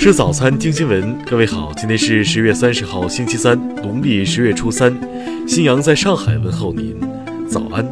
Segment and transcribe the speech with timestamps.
[0.00, 1.22] 吃早餐，听新闻。
[1.26, 4.98] 各位好，今天是十月三十号，星期三，农历十月初三。
[5.46, 6.98] 新阳在上海问候您，
[7.46, 7.86] 早安。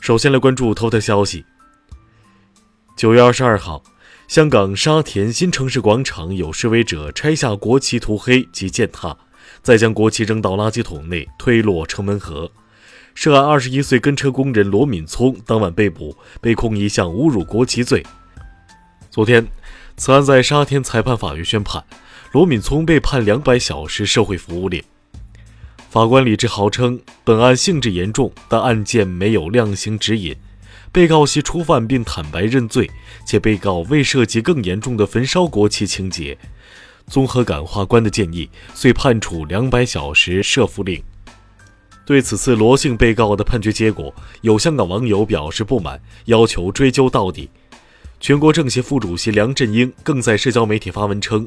[0.00, 1.44] 首先来关注头条消息。
[2.96, 3.82] 九月二十二号，
[4.26, 9.14] 香港沙田新城市广场有示威者拆下国旗涂黑及践踏，
[9.62, 12.50] 再将国旗扔到垃圾桶内，推落城门河。
[13.14, 18.04] 涉案二十一岁跟车工人罗敏聪当晚被捕，被控一项侮辱国旗罪。
[19.10, 19.46] 昨天，
[19.96, 21.84] 此案在沙田裁判法院宣判，
[22.32, 24.82] 罗敏聪被判两百小时社会服务令。
[25.90, 30.36] 法官李志豪称，本案性质严重，但案件没有量刑指引，
[30.92, 32.88] 被告系初犯并坦白认罪，
[33.26, 36.38] 且被告未涉及更严重的焚烧国旗情节。
[37.08, 41.02] 综合感化官的建议，遂判处两百小时社服令。
[42.10, 47.48] 对此次罗姓被告的判决结果，有香港网友表示不满，要求追究到底。
[48.18, 51.46] 全国政协副主席梁振英更在社交媒体发文称：“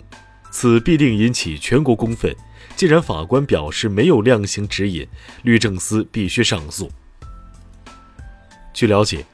[0.52, 2.34] 此必定引起全国公愤。
[2.78, 5.06] 既然法官表示没有量刑指引，
[5.42, 6.90] 律政司必须上诉。”
[8.74, 9.26] 据了解，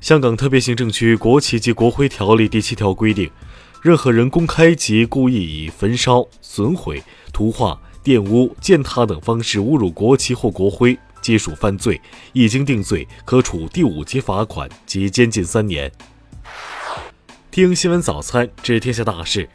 [0.00, 3.28] 香港特别行政区国旗及国徽条例第七条规定，
[3.82, 7.76] 任何人公开及故意以焚烧、损毁、涂画。
[8.02, 12.00] 玷污、践踏等方式侮辱国旗或国徽，皆属犯罪，
[12.32, 15.92] 一经定罪，可处第五级罚款及监禁三年。
[17.50, 19.46] 听新闻早餐知天下大事。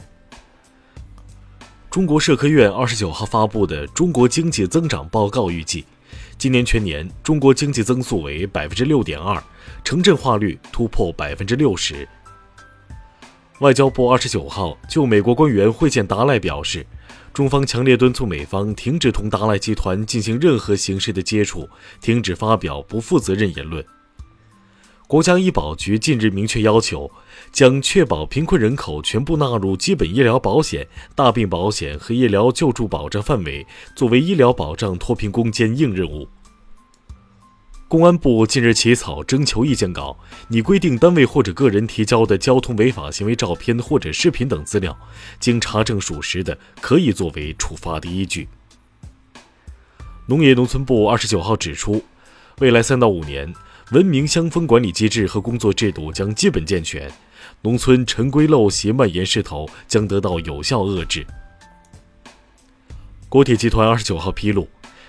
[1.89, 5.83] 中国社科院二十九号发布的中国经济增长报告预计，
[6.38, 9.41] 今年全年中国经济增速为百分之六点二，
[9.83, 12.07] 城镇化率突破百分之六十。
[13.59, 16.85] 外交部二十九号就美国官员会见达赖表示。
[17.33, 23.85] 中方强烈敦促美方停止同达赖集团进行任何形式的接触，停止发表不负责任言论。
[25.07, 27.12] 国家医保局近日明确要求，
[27.51, 36.28] 将确保贫困人口全部纳入基本医疗保险、大病保险和医疗救助保障范围，作为医疗保障脱贫攻坚硬任务。
[37.95, 40.19] 公安部近日起草征求意见稿，
[40.50, 45.00] 拟规定单位或者个人提交的交通违法行为照片或者视频等资料，
[45.39, 48.50] 经查证属实的，可以作为处罚的依据。
[50.28, 52.03] 农业农村部二十九号指出，
[52.59, 53.53] 未来三到五年，
[53.91, 57.09] 文明乡风管理机制和工作制度将基本健全，
[57.62, 61.25] 农村陈规陋习蔓延势头将得到有效遏制。
[63.29, 64.67] 国铁集团二十九号披露。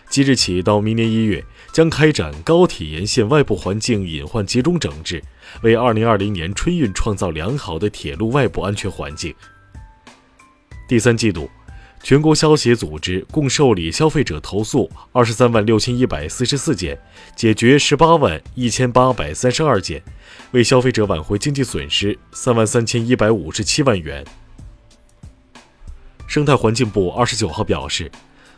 [0.08, 5.22] 即日起到明年一月，将开展高铁沿线外部环境隐患集中整治，
[5.62, 9.34] 为二零二零年春运创造良好的铁路外部安全环境。
[10.88, 11.50] 第三季度，
[12.02, 16.98] 全国消协组织共受理消费者投诉二十三万六千一百四十四件，
[17.34, 20.02] 解决十八万一千八百三十二件，
[20.52, 24.24] 为消费者挽回经济损失三万三千一百五十七万元。
[26.28, 28.10] 生态环境部二十九号表示。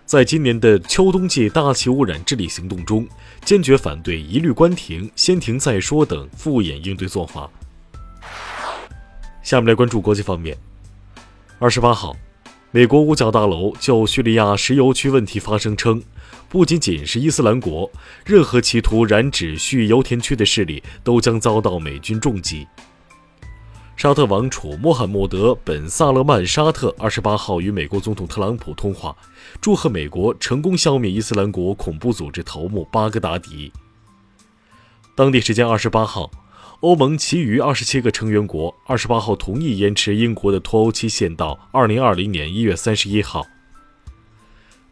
[0.09, 3.07] 在今年的秋冬季大气污染治理行动中，
[3.45, 7.47] 坚决反对一律关停、先停再说等敷衍应对做法。
[9.43, 10.57] 下面来关注国际方面。
[11.59, 12.17] 二十八号，
[12.71, 16.03] 美国五角大楼就叙利亚石油区问题发声称，
[16.49, 17.91] 不仅仅是伊斯兰国，
[18.25, 22.67] 任何企图染指叙油田区的势力都将遭到美军重击。
[23.98, 29.16] 沙特王储穆罕默德·本·萨勒曼·沙特二十八号与美国总统特朗普通话，
[29.60, 33.72] 祝贺美国成功消灭伊斯兰国恐怖组织头目巴格达迪。
[35.16, 36.31] 当地时间二十八号，
[36.78, 43.44] 欧盟其余二十七个成员国二十八号同意延迟英国的脱欧期限到二零二零年一月三十一号。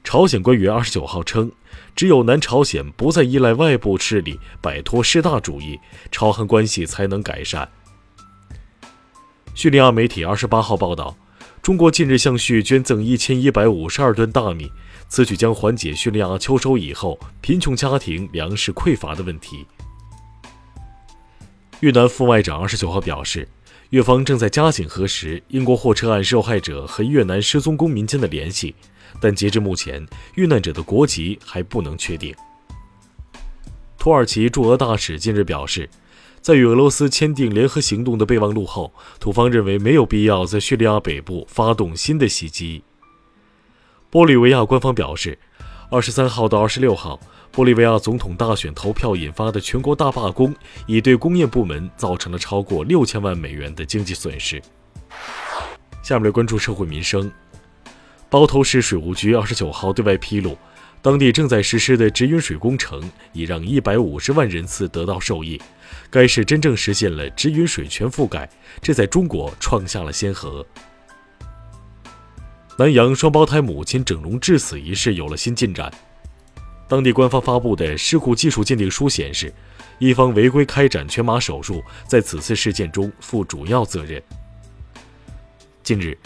[0.02, 1.52] 朝鲜官员二十九号称，
[1.94, 5.78] 只有南朝鲜不再依赖外部势力，摆脱势大主义，
[6.10, 7.68] 朝韩关系才能改善。
[9.56, 11.16] 叙利亚媒体二十八号报道，
[11.62, 14.70] 中国近日向叙捐赠一千一百五十二吨大米，
[15.08, 19.66] 此举将缓解叙利亚秋收以后贫穷家庭粮食匮乏的问题。
[21.80, 23.48] 越南副外长二十九号表示，
[23.88, 28.74] 越方正在加紧核实英国货车案受害者和越南失踪公民间的联系，
[29.22, 32.34] 但截至目前，遇难者的国籍还不能确定。
[33.96, 35.88] 土耳其驻俄大使近日表示。
[36.46, 42.84] 在与俄罗斯签订联合行动的备忘录后，土方认为没有必要在叙利亚北部发动新的袭击。
[44.12, 45.36] 玻利维亚官方表示，
[45.90, 47.18] 二十三号到二十六号，
[47.52, 50.54] 玻利维亚总统大选投票引发的全国大罢工，
[50.86, 54.62] 已对工业部门造成了超过六千万美元的经济损失。
[56.00, 57.28] 下面来关注社会民生。
[58.30, 60.56] 包头市水务局二十九号对外披露。
[61.06, 63.00] 当地正在实施的直饮水工程
[63.32, 65.56] 已让一百五十万人次得到受益，
[66.10, 68.50] 该市真正实现了直饮水全覆盖，
[68.82, 70.66] 这在中国创下了先河。
[72.76, 75.92] 南阳双胞胎母亲整容致死一事有了新进展，
[76.88, 79.54] 当地官方发布的事故技术鉴定书显示，
[80.00, 84.20] 一方违规开展全麻手术，在此次事件中负主要责任。
[85.84, 86.18] 近日。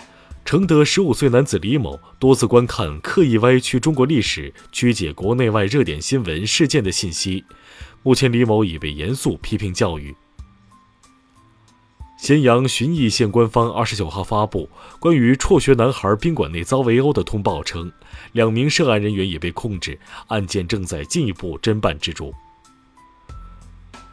[0.50, 7.44] 承德十五岁男子李某多次观看刻意歪曲中国历史、曲解国内外热点新闻事件的信息，
[8.02, 10.12] 目前李某已被严肃批评教育。
[12.18, 14.68] 咸阳旬邑县官方二十九号发布
[14.98, 17.92] 关于辍学男孩宾馆内遭围殴的通报称，
[18.32, 22.34] 两名涉案人员已被控制，案件正在进一步侦办之中。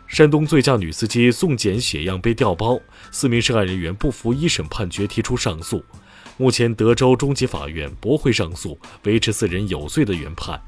[0.06, 2.80] 山东醉驾女司机送检血样被调包，
[3.12, 5.84] 四名涉案人员不服一审判决提出上诉。
[6.38, 10.62] 目前，德州中级法院驳回上诉，维持四人有罪的原判。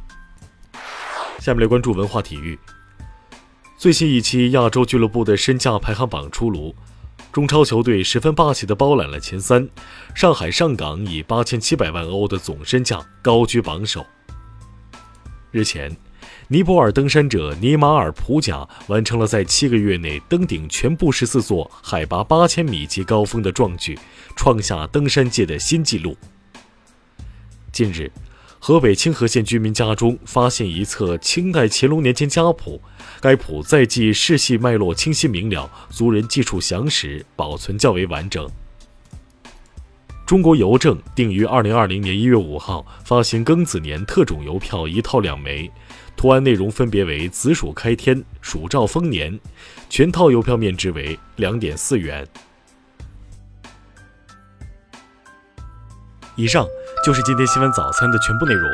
[1.40, 2.58] 下面来关注文化体育。
[3.78, 6.76] 最新一期亚洲俱乐部的身价排行榜出炉，
[7.32, 9.70] 中超球队十分霸气地包揽了前三，
[10.16, 14.06] 上海上港以八千七百万欧的总身价高居榜首。
[15.52, 15.96] 日前。
[16.52, 23.96] 尼泊尔登山者尼马尔普贾完成了在七个月内登顶全部十四座海拔八千米级高峰的壮举，
[24.36, 26.18] 创下登山界的新纪录。
[27.72, 28.12] 近日，
[28.58, 32.82] 河北清河县居民家中发现一册清代乾隆年间家谱，
[33.22, 38.50] 该谱载记世系脉络清晰明了，族人记述详实，保存较为完整。
[40.26, 45.72] 中国邮政定于二零二零年一月五号发行庚子年特种邮票一套两枚。
[46.20, 49.40] 图案内容分别为子鼠开天、鼠兆丰年，
[49.90, 52.28] 全套邮票面值为两点四元。
[56.36, 56.68] 以上
[57.06, 58.70] 就是今天新闻早餐的全部内容，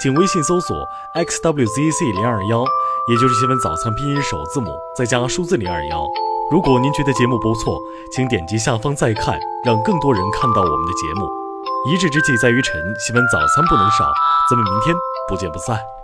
[0.00, 2.64] 请微信搜索 xwzc 零二幺，
[3.10, 6.06] 也就是新闻早餐拼音首字母再加数字零二幺。
[6.50, 7.78] 如果您觉得节目不错，
[8.10, 11.28] 请点击下方再看，让更多人看到我们的节目。
[11.90, 14.10] 一日之计在于晨，新闻早餐不能少，
[14.48, 14.96] 咱们明天
[15.28, 15.97] 不见不散。